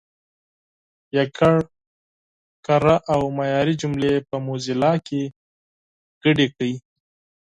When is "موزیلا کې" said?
4.45-5.21